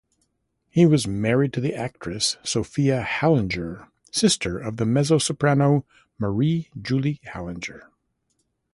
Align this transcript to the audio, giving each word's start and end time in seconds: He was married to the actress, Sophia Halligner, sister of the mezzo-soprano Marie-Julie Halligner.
He 0.71 0.87
was 0.87 1.05
married 1.05 1.53
to 1.53 1.61
the 1.61 1.75
actress, 1.75 2.37
Sophia 2.41 3.03
Halligner, 3.07 3.87
sister 4.09 4.57
of 4.57 4.77
the 4.77 4.85
mezzo-soprano 4.87 5.85
Marie-Julie 6.17 7.21
Halligner. 7.25 7.83